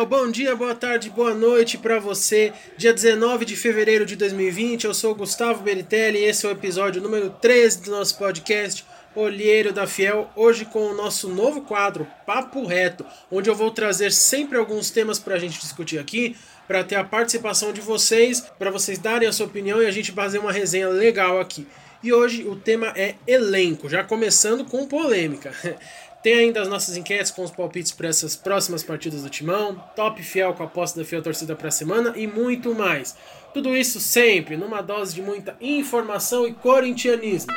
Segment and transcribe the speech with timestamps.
[0.00, 2.52] fiel, bom dia, boa tarde, boa noite para você.
[2.76, 7.02] Dia 19 de fevereiro de 2020, eu sou Gustavo Beritelli e esse é o episódio
[7.02, 8.84] número 13 do nosso podcast
[9.14, 14.12] Olheiro da Fiel, hoje com o nosso novo quadro Papo Reto, onde eu vou trazer
[14.12, 18.70] sempre alguns temas para a gente discutir aqui, para ter a participação de vocês, para
[18.70, 21.66] vocês darem a sua opinião e a gente fazer uma resenha legal aqui.
[22.02, 25.52] E hoje o tema é elenco, já começando com polêmica.
[26.22, 30.22] Tem ainda as nossas enquetes com os palpites para essas próximas partidas do Timão, top
[30.22, 33.16] fiel com a aposta da Fiel Torcida para a semana e muito mais.
[33.54, 37.52] Tudo isso sempre numa dose de muita informação e corintianismo.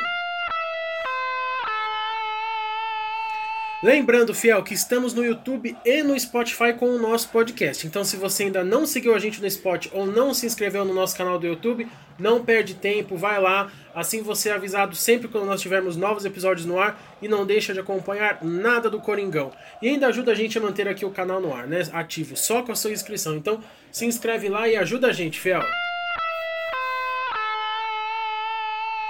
[3.84, 7.86] Lembrando, fiel, que estamos no YouTube e no Spotify com o nosso podcast.
[7.86, 10.94] Então, se você ainda não seguiu a gente no Spot ou não se inscreveu no
[10.94, 11.86] nosso canal do YouTube,
[12.18, 13.70] não perde tempo, vai lá.
[13.94, 17.74] Assim você é avisado sempre quando nós tivermos novos episódios no ar e não deixa
[17.74, 19.52] de acompanhar nada do Coringão.
[19.82, 21.82] E ainda ajuda a gente a manter aqui o canal no ar, né?
[21.92, 23.36] Ativo, só com a sua inscrição.
[23.36, 25.60] Então, se inscreve lá e ajuda a gente, fiel.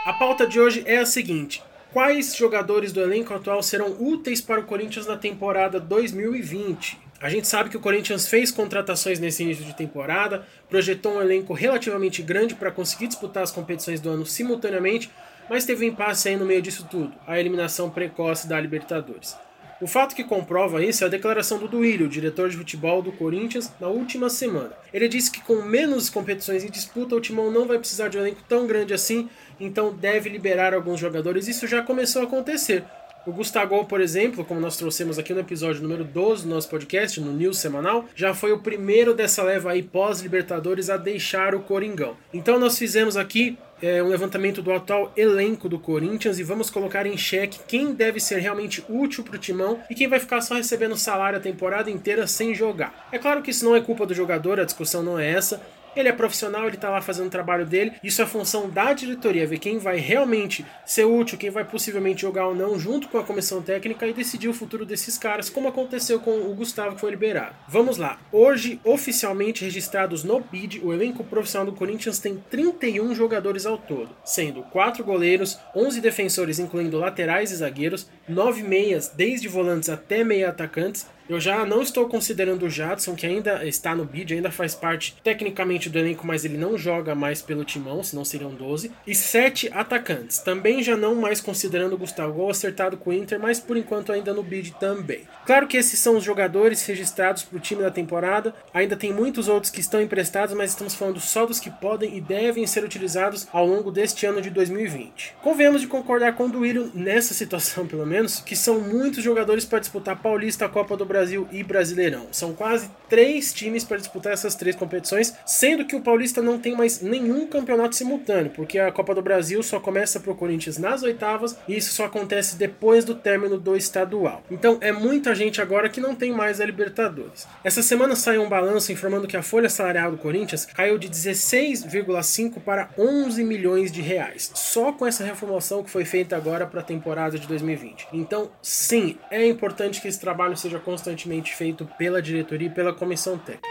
[0.04, 1.62] A pauta de hoje é a seguinte:
[1.94, 6.98] Quais jogadores do elenco atual serão úteis para o Corinthians na temporada 2020?
[7.20, 11.52] A gente sabe que o Corinthians fez contratações nesse início de temporada, projetou um elenco
[11.52, 15.08] relativamente grande para conseguir disputar as competições do ano simultaneamente,
[15.48, 19.36] mas teve um impasse aí no meio disso tudo, a eliminação precoce da Libertadores.
[19.80, 23.72] O fato que comprova isso é a declaração do Duílio, diretor de futebol do Corinthians,
[23.80, 24.72] na última semana.
[24.92, 28.20] Ele disse que com menos competições em disputa, o Timão não vai precisar de um
[28.20, 31.48] elenco tão grande assim, então deve liberar alguns jogadores.
[31.48, 32.84] Isso já começou a acontecer.
[33.26, 37.18] O Gustavo, por exemplo, como nós trouxemos aqui no episódio número 12 do nosso podcast,
[37.22, 42.18] no News Semanal, já foi o primeiro dessa leva aí pós-Libertadores a deixar o Coringão.
[42.34, 47.06] Então nós fizemos aqui é, um levantamento do atual elenco do Corinthians e vamos colocar
[47.06, 50.54] em xeque quem deve ser realmente útil para o timão e quem vai ficar só
[50.54, 53.08] recebendo salário a temporada inteira sem jogar.
[53.10, 55.62] É claro que isso não é culpa do jogador, a discussão não é essa,
[55.96, 57.92] ele é profissional, ele está lá fazendo o trabalho dele.
[58.02, 62.46] Isso é função da diretoria, ver quem vai realmente ser útil, quem vai possivelmente jogar
[62.48, 66.20] ou não, junto com a comissão técnica e decidir o futuro desses caras, como aconteceu
[66.20, 67.54] com o Gustavo que foi liberado.
[67.68, 68.18] Vamos lá.
[68.32, 74.10] Hoje, oficialmente registrados no BID, o elenco profissional do Corinthians tem 31 jogadores ao todo,
[74.24, 80.48] sendo 4 goleiros, 11 defensores, incluindo laterais e zagueiros, 9 meias, desde volantes até meia
[80.48, 84.74] atacantes, eu já não estou considerando o Jadson, que ainda está no bid, ainda faz
[84.74, 88.92] parte tecnicamente do elenco, mas ele não joga mais pelo timão, senão seriam 12.
[89.06, 90.38] E sete atacantes.
[90.38, 94.12] Também já não mais considerando o Gustavo Gol acertado com o Inter, mas por enquanto
[94.12, 95.22] ainda no bid também.
[95.46, 98.54] Claro que esses são os jogadores registrados para o time da temporada.
[98.72, 102.20] Ainda tem muitos outros que estão emprestados, mas estamos falando só dos que podem e
[102.20, 105.36] devem ser utilizados ao longo deste ano de 2020.
[105.42, 109.78] Convenhamos de concordar com o Duílio nessa situação, pelo menos, que são muitos jogadores para
[109.78, 111.13] disputar Paulista, a Copa do Brasil
[111.52, 112.26] e Brasileirão.
[112.32, 116.74] São quase três times para disputar essas três competições, sendo que o Paulista não tem
[116.76, 121.02] mais nenhum campeonato simultâneo, porque a Copa do Brasil só começa para o Corinthians nas
[121.02, 124.42] oitavas e isso só acontece depois do término do estadual.
[124.50, 127.46] Então é muita gente agora que não tem mais a Libertadores.
[127.62, 132.60] Essa semana saiu um balanço informando que a folha salarial do Corinthians caiu de 16,5
[132.60, 136.84] para 11 milhões de reais, só com essa reformulação que foi feita agora para a
[136.84, 138.08] temporada de 2020.
[138.12, 142.94] Então, sim, é importante que esse trabalho seja constante constantemente feito pela diretoria e pela
[142.94, 143.68] comissão técnica.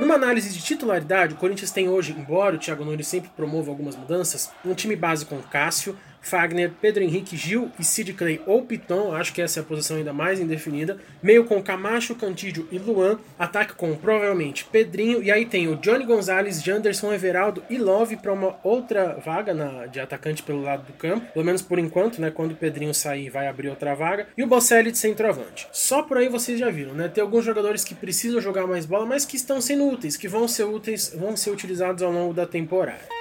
[0.00, 3.96] Numa análise de titularidade, o Corinthians tem hoje, embora o Thiago Nunes sempre promova algumas
[3.96, 5.96] mudanças, um time base com Cássio,
[6.28, 9.96] Fagner, Pedro Henrique, Gil e Sid Clay ou Piton, acho que essa é a posição
[9.96, 10.98] ainda mais indefinida.
[11.22, 13.18] Meio com Camacho, Cantídio e Luan.
[13.38, 15.22] Ataque com provavelmente Pedrinho.
[15.22, 19.86] E aí tem o Johnny Gonzalez, Janderson, Everaldo e Love para uma outra vaga na,
[19.86, 21.26] de atacante pelo lado do campo.
[21.32, 22.30] Pelo menos por enquanto, né?
[22.30, 24.26] Quando o Pedrinho sair, vai abrir outra vaga.
[24.36, 25.66] E o Bocelli de centroavante.
[25.72, 27.08] Só por aí vocês já viram, né?
[27.08, 30.46] Tem alguns jogadores que precisam jogar mais bola, mas que estão sendo úteis, que vão
[30.46, 33.17] ser úteis, vão ser utilizados ao longo da temporada.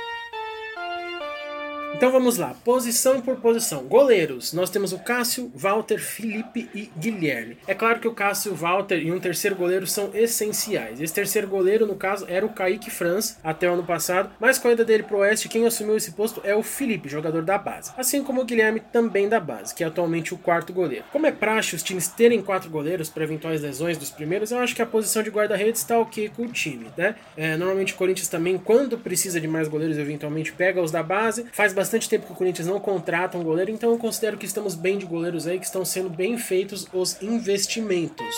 [1.98, 3.86] Então vamos lá, posição por posição.
[3.86, 7.58] Goleiros, nós temos o Cássio, Walter, Felipe e Guilherme.
[7.66, 11.02] É claro que o Cássio, Walter e um terceiro goleiro são essenciais.
[11.02, 14.68] Esse terceiro goleiro, no caso, era o Kaique Franz até o ano passado, mas com
[14.68, 17.92] a ida dele pro Oeste, quem assumiu esse posto é o Felipe, jogador da base.
[17.98, 21.06] Assim como o Guilherme, também da base, que é atualmente o quarto goleiro.
[21.12, 24.76] Como é praxe os times terem quatro goleiros para eventuais lesões dos primeiros, eu acho
[24.76, 27.16] que a posição de guarda-redes está ok com o time, né?
[27.36, 31.48] É, normalmente o Corinthians também, quando precisa de mais goleiros, eventualmente pega os da base,
[31.52, 34.46] faz bastante bastante tempo que o Corinthians não contrata um goleiro, então eu considero que
[34.46, 38.36] estamos bem de goleiros aí, que estão sendo bem feitos os investimentos.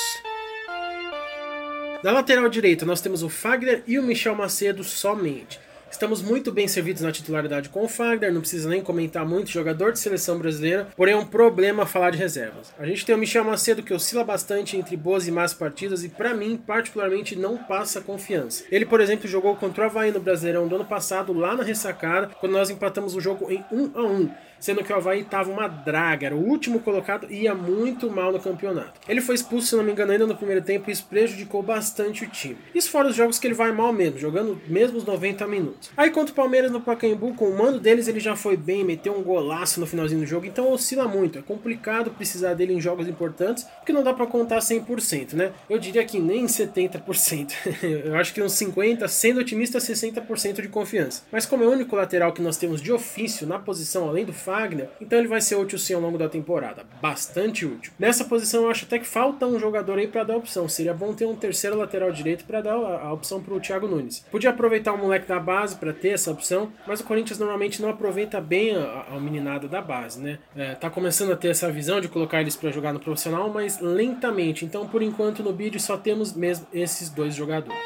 [2.03, 5.59] Na lateral direita nós temos o Fagner e o Michel Macedo somente.
[5.91, 9.91] Estamos muito bem servidos na titularidade com o Fagner, não precisa nem comentar muito, jogador
[9.91, 12.71] de seleção brasileira, porém é um problema falar de reservas.
[12.77, 16.09] A gente tem o Michel Macedo que oscila bastante entre boas e más partidas e
[16.09, 18.63] para mim, particularmente, não passa confiança.
[18.71, 22.29] Ele, por exemplo, jogou contra o Havaí no Brasileirão do ano passado, lá na ressacada,
[22.39, 25.67] quando nós empatamos o jogo em 1 a 1 sendo que o Havaí estava uma
[25.67, 28.99] draga, era o último colocado e ia muito mal no campeonato.
[29.07, 32.23] Ele foi expulso, se não me engano, ainda no primeiro tempo e isso prejudicou bastante
[32.23, 32.57] o time.
[32.73, 35.91] Isso fora os jogos que ele vai mal mesmo, jogando mesmo os 90 minutos.
[35.95, 39.17] Aí contra o Palmeiras no Pacaembu, com o mando deles, ele já foi bem, meteu
[39.17, 41.39] um golaço no finalzinho do jogo, então oscila muito.
[41.39, 45.51] É complicado precisar dele em jogos importantes, porque não dá para contar 100%, né?
[45.69, 47.53] Eu diria que nem 70%.
[48.05, 51.23] Eu acho que uns 50%, sendo otimista, 60% de confiança.
[51.31, 54.33] Mas como é o único lateral que nós temos de ofício na posição, além do
[54.49, 57.93] Fagner, então ele vai ser útil sim ao longo da temporada, bastante útil.
[57.99, 61.13] Nessa posição eu acho até que falta um jogador aí para dar opção, seria bom
[61.13, 64.25] ter um terceiro lateral direito para dar a, opção para o Thiago Nunes.
[64.31, 67.89] Podia aproveitar o moleque da base para ter essa opção, mas o Corinthians normalmente não
[67.89, 70.39] aproveita bem a, a meninada da base, né?
[70.55, 73.79] É, tá começando a ter essa visão de colocar eles para jogar no profissional, mas
[73.79, 74.65] lentamente.
[74.65, 77.79] Então por enquanto no bid só temos mesmo esses dois jogadores.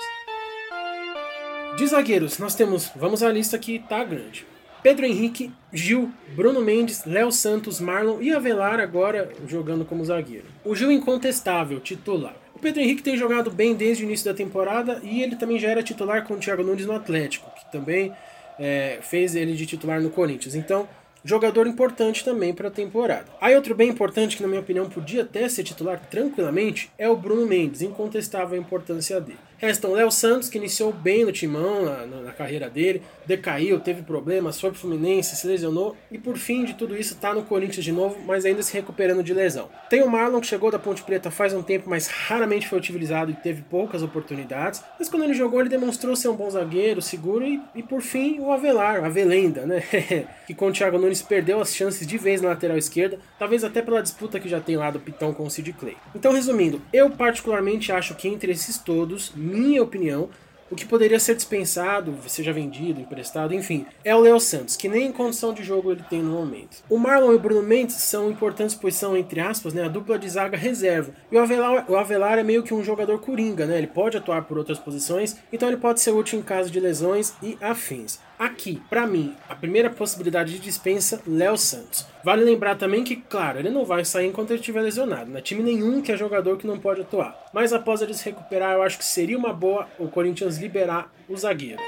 [1.75, 4.52] De zagueiros, nós temos, vamos à lista que tá grande.
[4.83, 10.43] Pedro Henrique, Gil, Bruno Mendes, Léo Santos, Marlon e Avelar agora jogando como zagueiro.
[10.65, 12.35] O Gil incontestável, titular.
[12.53, 15.69] O Pedro Henrique tem jogado bem desde o início da temporada e ele também já
[15.69, 18.11] era titular com o Thiago Nunes no Atlético, que também
[18.59, 20.53] é, fez ele de titular no Corinthians.
[20.53, 20.85] Então,
[21.23, 23.27] jogador importante também para a temporada.
[23.39, 27.15] Aí outro bem importante que na minha opinião podia até ser titular tranquilamente é o
[27.15, 29.39] Bruno Mendes, incontestável a importância dele.
[29.63, 34.59] Restam Léo Santos, que iniciou bem no timão na, na, carreira dele, decaiu, teve problemas,
[34.59, 37.93] foi pro Fluminense, se lesionou e por fim de tudo isso tá no Corinthians de
[37.93, 39.69] novo, mas ainda se recuperando de lesão.
[39.89, 43.31] Tem o Marlon que chegou da Ponte Preta faz um tempo, mas raramente foi utilizado
[43.31, 47.45] e teve poucas oportunidades, mas quando ele jogou ele demonstrou ser um bom zagueiro, seguro
[47.45, 49.81] e, e por fim o Avelar, a Avelenda, né?
[50.45, 53.81] que com o Thiago Nunes perdeu as chances de vez na lateral esquerda, talvez até
[53.81, 55.95] pela disputa que já tem lá do Pitão com o Sid Clay.
[56.13, 60.29] Então resumindo, eu particularmente acho que entre esses todos minha opinião,
[60.73, 65.11] o que poderia ser dispensado, seja vendido, emprestado, enfim, é o Léo Santos, que nem
[65.11, 66.83] condição de jogo ele tem no momento.
[66.89, 70.17] O Marlon e o Bruno Mendes são importantes, pois são, entre aspas, né, a dupla
[70.17, 71.13] de zaga reserva.
[71.31, 73.77] E o Avelar, o Avelar é meio que um jogador coringa, né?
[73.77, 77.35] Ele pode atuar por outras posições, então ele pode ser útil em caso de lesões
[77.43, 78.19] e afins.
[78.43, 82.05] Aqui, para mim, a primeira possibilidade de dispensa, Léo Santos.
[82.25, 85.31] Vale lembrar também que, claro, ele não vai sair enquanto ele estiver lesionado.
[85.31, 87.41] Não é time nenhum que é jogador que não pode atuar.
[87.53, 91.37] Mas após ele se recuperar, eu acho que seria uma boa o Corinthians liberar o
[91.37, 91.81] zagueiro.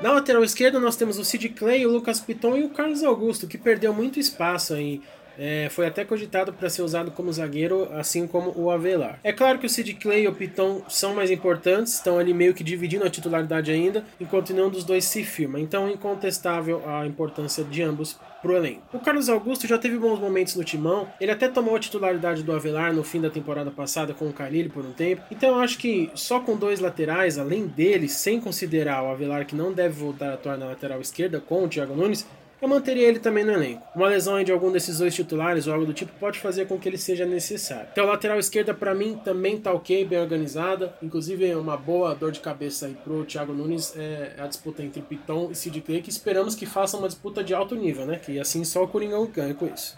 [0.00, 3.46] Na lateral esquerda nós temos o Sid Clay, o Lucas Piton e o Carlos Augusto,
[3.46, 5.02] que perdeu muito espaço aí
[5.38, 9.20] é, foi até cogitado para ser usado como zagueiro, assim como o Avelar.
[9.22, 12.52] É claro que o Sid Clay e o Piton são mais importantes, estão ali meio
[12.52, 15.60] que dividindo a titularidade ainda, enquanto nenhum dos dois se firma.
[15.60, 18.82] Então é incontestável a importância de ambos pro elenco.
[18.92, 22.52] O Carlos Augusto já teve bons momentos no timão, ele até tomou a titularidade do
[22.52, 25.78] Avelar no fim da temporada passada com o Carille por um tempo, então eu acho
[25.78, 30.30] que só com dois laterais, além dele, sem considerar o Avelar que não deve voltar
[30.30, 32.26] a atuar na lateral esquerda com o Thiago Nunes,
[32.60, 33.82] eu manteria ele também no elenco.
[33.94, 36.88] Uma lesão de algum desses dois titulares ou algo do tipo pode fazer com que
[36.88, 37.88] ele seja necessário.
[37.92, 40.94] Então, a lateral esquerda, para mim, também tá ok, bem organizada.
[41.02, 45.50] Inclusive, uma boa dor de cabeça aí pro Thiago Nunes é a disputa entre Piton
[45.50, 48.18] e Sid Clay, que esperamos que faça uma disputa de alto nível, né?
[48.18, 49.94] Que assim só o Coringão ganha com isso.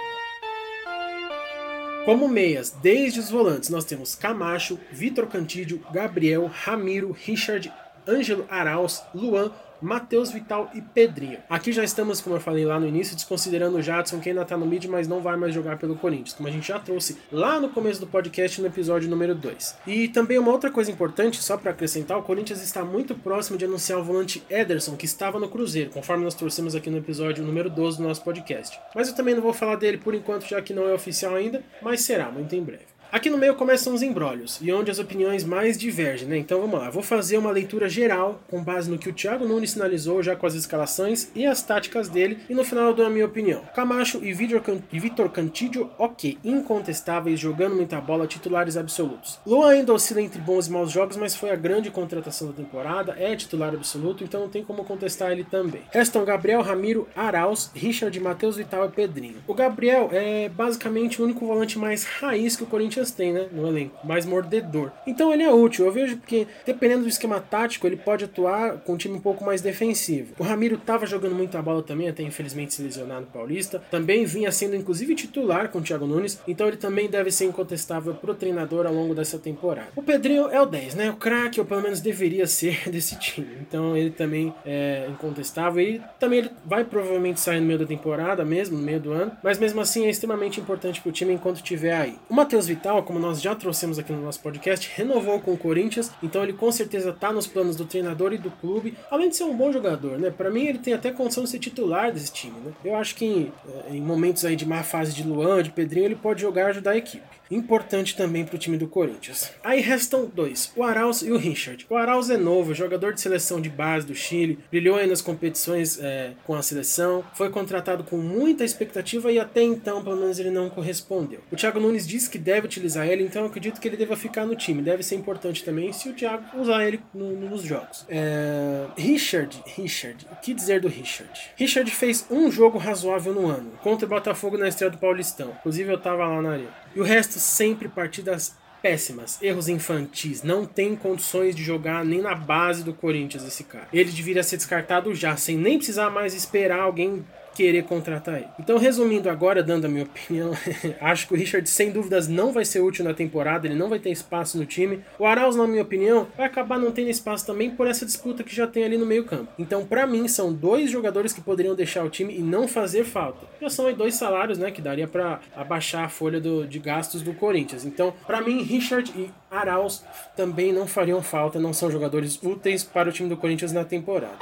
[2.04, 7.70] Como meias, desde os volantes, nós temos Camacho, Vitor Cantídio, Gabriel, Ramiro, Richard,
[8.08, 11.38] Ângelo Arauz, Luan, Matheus Vital e Pedrinho.
[11.49, 14.56] Aqui já estamos, como eu falei lá no início, desconsiderando o Jadson, que ainda tá
[14.56, 17.60] no mid, mas não vai mais jogar pelo Corinthians, como a gente já trouxe lá
[17.60, 19.78] no começo do podcast, no episódio número 2.
[19.87, 23.64] E também uma outra coisa importante, só para acrescentar, o Corinthians está muito próximo de
[23.64, 27.70] anunciar o volante Ederson, que estava no Cruzeiro, conforme nós trouxemos aqui no episódio número
[27.70, 28.78] 12 do nosso podcast.
[28.94, 31.62] Mas eu também não vou falar dele por enquanto, já que não é oficial ainda,
[31.82, 33.00] mas será muito em breve.
[33.12, 36.37] Aqui no meio começam os embrólios, e onde as opiniões mais divergem, né?
[36.38, 39.73] Então vamos lá, vou fazer uma leitura geral com base no que o Thiago Nunes
[39.73, 43.11] sinalizou já com as escalações e as táticas dele, e no final eu dou a
[43.11, 43.62] minha opinião.
[43.75, 49.40] Camacho e Vitor Cantídio, ok, incontestáveis, jogando muita bola, titulares absolutos.
[49.45, 53.17] Luan ainda oscila entre bons e maus jogos, mas foi a grande contratação da temporada,
[53.19, 55.83] é titular absoluto, então não tem como contestar ele também.
[55.90, 59.43] Restam Gabriel, Ramiro, Arauz, Richard, Matheus Vital e Pedrinho.
[59.49, 63.49] O Gabriel é basicamente o único volante mais raiz que o Corinthians Corinthians tem, né,
[63.50, 64.90] no elenco, mais mordedor.
[65.07, 68.95] Então ele é útil, eu vejo porque dependendo do esquema tático, ele pode atuar com
[68.95, 70.35] um time um pouco mais defensivo.
[70.38, 73.83] O Ramiro estava jogando muita bola também, até infelizmente se lesionar no Paulista.
[73.90, 78.14] Também vinha sendo inclusive titular com o Thiago Nunes, então ele também deve ser incontestável
[78.14, 79.88] pro treinador ao longo dessa temporada.
[79.97, 81.11] O Pedrinho é o 10, né?
[81.11, 83.57] O craque, ou pelo menos deveria ser desse time.
[83.61, 88.45] Então ele também é incontestável e também ele vai provavelmente sair no meio da temporada
[88.45, 91.95] mesmo, no meio do ano, mas mesmo assim é extremamente importante pro time enquanto estiver
[91.95, 92.16] aí.
[92.28, 96.11] O Matheus Vital, como nós já trouxemos aqui no nosso podcast, renovou com o Corinthians,
[96.23, 99.44] então ele com certeza tá nos planos do treinador e do clube, além de ser
[99.44, 100.30] um bom jogador, né?
[100.30, 102.73] Para mim ele tem até condição de ser titular desse time, né?
[102.85, 106.06] Eu acho que em, eh, em momentos aí de má fase de Luan, de Pedrinho,
[106.06, 109.50] ele pode jogar e ajudar a equipe importante também para o time do Corinthians.
[109.62, 111.87] Aí restam dois, o Arauz e o Richard.
[111.88, 115.99] O Arauz é novo, jogador de seleção de base do Chile, brilhou aí nas competições
[116.00, 120.50] é, com a seleção, foi contratado com muita expectativa e até então, pelo menos, ele
[120.50, 121.40] não correspondeu.
[121.50, 124.47] O Thiago Nunes disse que deve utilizar ele, então eu acredito que ele deva ficar
[124.47, 124.83] no time.
[124.83, 128.04] Deve ser importante também se o Thiago usar ele no, nos jogos.
[128.09, 128.87] É...
[128.97, 131.30] Richard, Richard, o que dizer do Richard?
[131.57, 135.52] Richard fez um jogo razoável no ano, contra o Botafogo na estreia do Paulistão.
[135.61, 136.80] Inclusive eu tava lá na areia.
[136.94, 142.35] E o resto sempre partidas péssimas, erros infantis, não tem condições de jogar nem na
[142.35, 143.88] base do Corinthians esse cara.
[143.92, 148.49] Ele deveria ser descartado já, sem nem precisar mais esperar alguém querer contratar ele.
[148.59, 150.52] Então, resumindo agora, dando a minha opinião,
[151.00, 153.99] acho que o Richard, sem dúvidas, não vai ser útil na temporada, ele não vai
[153.99, 155.00] ter espaço no time.
[155.19, 158.54] O Arauz, na minha opinião, vai acabar não tendo espaço também por essa disputa que
[158.54, 159.49] já tem ali no meio-campo.
[159.59, 163.47] Então, para mim, são dois jogadores que poderiam deixar o time e não fazer falta.
[163.61, 167.23] Já são aí dois salários, né, que daria para abaixar a folha do, de gastos
[167.23, 167.85] do Corinthians.
[167.85, 170.04] Então, para mim, Richard e Arauz
[170.37, 174.38] também não fariam falta, não são jogadores úteis para o time do Corinthians na temporada.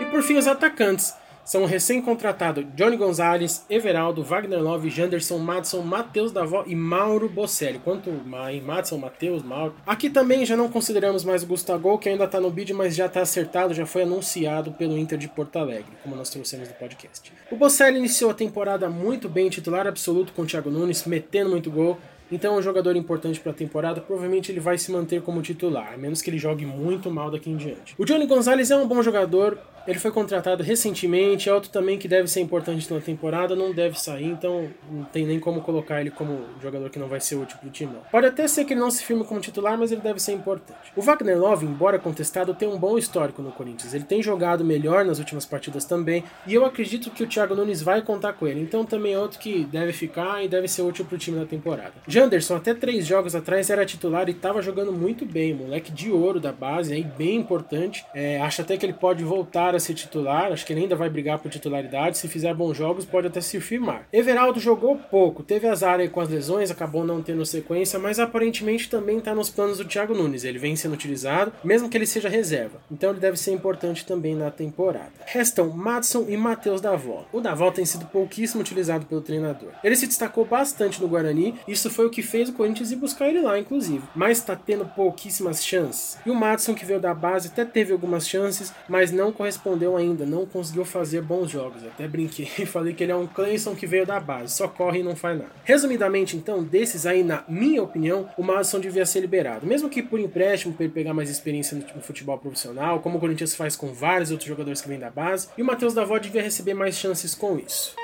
[0.00, 1.14] E por fim, os atacantes
[1.50, 7.80] são recém-contratados Johnny Gonzalez, Everaldo, Wagner Love, Janderson, Madison, Matheus Davó e Mauro Bocelli.
[7.80, 9.74] Quanto mais, Madison, Matheus, Mauro.
[9.84, 13.06] Aqui também já não consideramos mais o Gustavo, que ainda está no bid, mas já
[13.06, 17.32] está acertado, já foi anunciado pelo Inter de Porto Alegre, como nós trouxemos no podcast.
[17.50, 21.68] O Bocelli iniciou a temporada muito bem, titular absoluto com o Thiago Nunes, metendo muito
[21.68, 21.98] gol.
[22.30, 25.94] Então é um jogador importante para a temporada, provavelmente ele vai se manter como titular,
[25.94, 27.94] a menos que ele jogue muito mal daqui em diante.
[27.98, 32.06] O Johnny Gonzalez é um bom jogador, ele foi contratado recentemente, é outro também que
[32.06, 36.10] deve ser importante na temporada, não deve sair, então não tem nem como colocar ele
[36.10, 37.92] como jogador que não vai ser útil pro time.
[37.94, 38.00] Não.
[38.10, 40.92] Pode até ser que ele não se firme como titular, mas ele deve ser importante.
[40.94, 43.94] O Wagner Love, embora contestado, tem um bom histórico no Corinthians.
[43.94, 47.82] Ele tem jogado melhor nas últimas partidas também, e eu acredito que o Thiago Nunes
[47.82, 48.60] vai contar com ele.
[48.60, 51.94] Então também é outro que deve ficar e deve ser útil pro time na temporada.
[52.20, 55.54] Janderson, até três jogos atrás, era titular e estava jogando muito bem.
[55.54, 58.04] Moleque de ouro da base, aí bem importante.
[58.14, 61.08] É, acho até que ele pode voltar a ser titular, acho que ele ainda vai
[61.08, 62.18] brigar por titularidade.
[62.18, 64.06] Se fizer bons jogos, pode até se firmar.
[64.12, 68.90] Everaldo jogou pouco, teve azar aí com as lesões, acabou não tendo sequência, mas aparentemente
[68.90, 70.44] também está nos planos do Thiago Nunes.
[70.44, 72.82] Ele vem sendo utilizado, mesmo que ele seja reserva.
[72.92, 75.10] Então ele deve ser importante também na temporada.
[75.24, 77.24] Restam Madison e Matheus Davó.
[77.32, 79.70] O Davó tem sido pouquíssimo utilizado pelo treinador.
[79.82, 83.28] Ele se destacou bastante no Guarani, isso foi o que fez o Corinthians ir buscar
[83.28, 84.02] ele lá, inclusive.
[84.14, 86.18] Mas está tendo pouquíssimas chances.
[86.26, 90.26] E o Madison, que veio da base, até teve algumas chances, mas não correspondeu ainda,
[90.26, 91.84] não conseguiu fazer bons jogos.
[91.84, 95.00] Até brinquei e falei que ele é um Clayson que veio da base, só corre
[95.00, 95.52] e não faz nada.
[95.64, 99.66] Resumidamente, então, desses aí, na minha opinião, o Madison devia ser liberado.
[99.66, 103.54] Mesmo que por empréstimo, para ele pegar mais experiência no futebol profissional, como o Corinthians
[103.54, 106.74] faz com vários outros jogadores que vêm da base, e o Matheus Davó devia receber
[106.74, 107.94] mais chances com isso.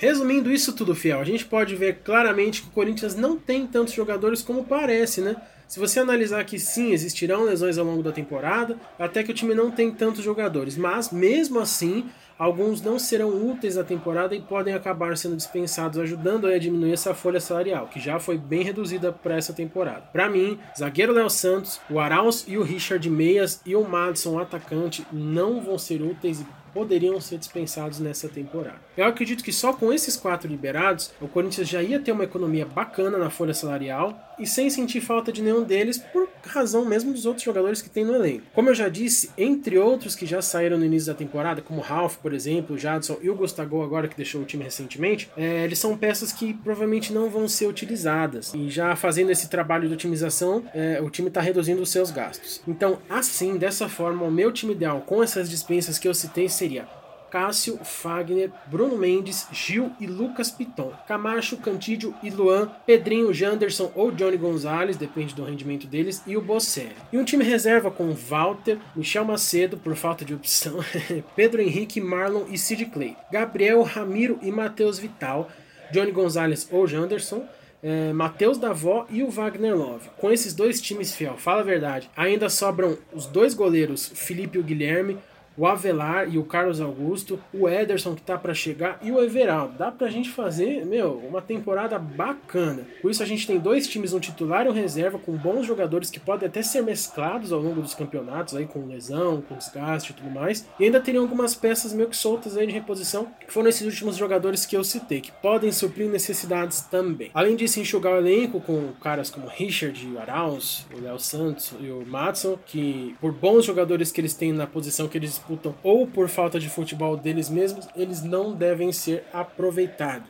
[0.00, 3.92] Resumindo isso tudo, fiel, a gente pode ver claramente que o Corinthians não tem tantos
[3.92, 5.36] jogadores como parece, né?
[5.68, 9.54] Se você analisar que sim, existirão lesões ao longo da temporada, até que o time
[9.54, 12.06] não tem tantos jogadores, mas mesmo assim,
[12.38, 17.12] alguns não serão úteis na temporada e podem acabar sendo dispensados, ajudando a diminuir essa
[17.12, 20.08] folha salarial, que já foi bem reduzida para essa temporada.
[20.10, 25.06] Para mim, zagueiro Léo Santos, o Arauz e o Richard Meias e o Madison, atacante,
[25.12, 28.78] não vão ser úteis e poderiam ser dispensados nessa temporada.
[28.96, 32.66] Eu acredito que só com esses quatro liberados, o Corinthians já ia ter uma economia
[32.66, 37.26] bacana na folha salarial e sem sentir falta de nenhum deles por razão mesmo dos
[37.26, 38.46] outros jogadores que tem no elenco.
[38.54, 42.16] Como eu já disse, entre outros que já saíram no início da temporada, como Ralph,
[42.16, 45.78] por exemplo, o Jadson e o Gustavo agora que deixou o time recentemente, é, eles
[45.78, 48.52] são peças que provavelmente não vão ser utilizadas.
[48.54, 52.62] E já fazendo esse trabalho de otimização, é, o time está reduzindo os seus gastos.
[52.66, 56.86] Então, assim, dessa forma, o meu time ideal com essas dispensas que eu citei seria
[57.30, 64.10] Cássio, Fagner, Bruno Mendes, Gil e Lucas Piton, Camacho, Cantídio e Luan, Pedrinho, Janderson ou
[64.10, 66.96] Johnny Gonzalez, depende do rendimento deles, e o Bocelli.
[67.12, 70.80] E um time reserva com Walter, Michel Macedo, por falta de opção,
[71.36, 75.50] Pedro Henrique, Marlon e Sid Clay, Gabriel, Ramiro e Matheus Vital,
[75.92, 77.46] Johnny Gonzalez ou Janderson,
[77.82, 80.10] é, Matheus Davó e o Wagner Love.
[80.18, 84.60] Com esses dois times fiel, fala a verdade, ainda sobram os dois goleiros, Felipe e
[84.60, 85.18] o Guilherme,
[85.56, 89.74] o Avelar e o Carlos Augusto, o Ederson que tá para chegar e o Everaldo.
[89.76, 92.86] Dá pra gente fazer, meu, uma temporada bacana.
[93.02, 96.10] Por isso a gente tem dois times, um titular e um reserva com bons jogadores
[96.10, 100.14] que podem até ser mesclados ao longo dos campeonatos aí com lesão, com desgaste e
[100.14, 100.66] tudo mais.
[100.78, 104.16] E ainda teriam algumas peças meio que soltas aí de reposição, que foram esses últimos
[104.16, 107.30] jogadores que eu citei, que podem suprir necessidades também.
[107.34, 112.04] Além disso, enxugar o elenco com caras como Richard, Arauz, o Léo Santos e o
[112.06, 116.28] Matson, que por bons jogadores que eles têm na posição que eles disputam ou por
[116.28, 120.28] falta de futebol deles mesmos, eles não devem ser aproveitados.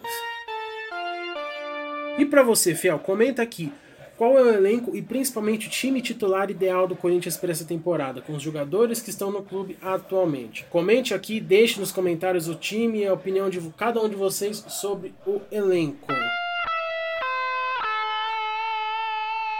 [2.18, 3.72] E para você, Fiel, comenta aqui
[4.16, 8.20] qual é o elenco e principalmente o time titular ideal do Corinthians para essa temporada,
[8.20, 10.66] com os jogadores que estão no clube atualmente.
[10.68, 14.62] Comente aqui, deixe nos comentários o time e a opinião de cada um de vocês
[14.68, 16.19] sobre o elenco.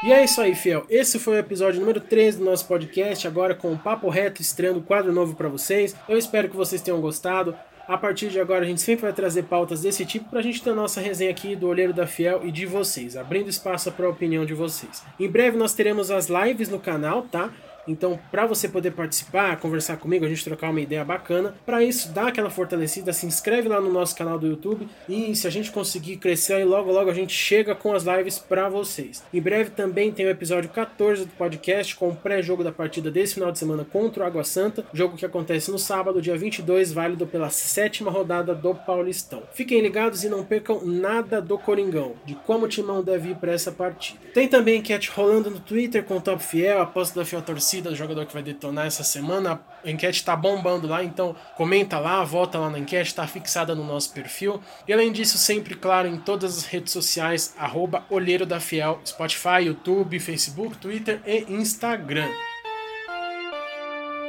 [0.02, 0.86] E é isso aí, fiel.
[0.88, 4.80] Esse foi o episódio número 13 do nosso podcast, agora com o Papo Reto estreando
[4.80, 5.94] quadro novo para vocês.
[6.08, 7.54] Eu espero que vocês tenham gostado.
[7.86, 10.62] A partir de agora a gente sempre vai trazer pautas desse tipo para a gente
[10.62, 14.06] ter a nossa resenha aqui do Olheiro da Fiel e de vocês, abrindo espaço para
[14.06, 15.02] a opinião de vocês.
[15.18, 17.50] Em breve nós teremos as lives no canal, tá?
[17.90, 22.12] Então, para você poder participar, conversar comigo, a gente trocar uma ideia bacana, para isso,
[22.12, 25.72] dá aquela fortalecida, se inscreve lá no nosso canal do YouTube e se a gente
[25.72, 29.22] conseguir crescer aí, logo logo a gente chega com as lives para vocês.
[29.32, 33.34] Em breve também tem o episódio 14 do podcast com o pré-jogo da partida desse
[33.34, 37.26] final de semana contra o Água Santa, jogo que acontece no sábado, dia 22, válido
[37.26, 39.42] pela sétima rodada do Paulistão.
[39.52, 43.52] Fiquem ligados e não percam nada do Coringão, de como o Timão deve ir para
[43.52, 44.20] essa partida.
[44.32, 47.90] Tem também enquete rolando no Twitter com o Top Fiel, aposta da Fiel Torcida torcida
[47.90, 49.60] do jogador que vai detonar essa semana.
[49.84, 53.84] A enquete tá bombando lá, então comenta lá, vota lá na enquete, tá fixada no
[53.84, 54.60] nosso perfil.
[54.86, 59.64] E além disso, sempre, claro, em todas as redes sociais, arroba Olheiro da Fiel, Spotify,
[59.64, 62.28] YouTube, Facebook, Twitter e Instagram.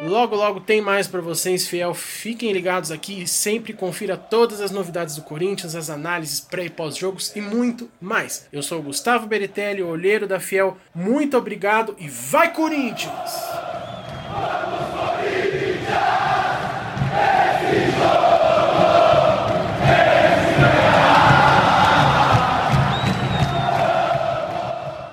[0.01, 1.93] Logo, logo tem mais para vocês, fiel.
[1.93, 6.70] Fiquem ligados aqui e sempre confira todas as novidades do Corinthians, as análises pré e
[6.72, 8.48] pós-jogos e muito mais.
[8.51, 10.75] Eu sou o Gustavo Beritelli, olheiro da Fiel.
[10.96, 13.70] Muito obrigado e vai Corinthians!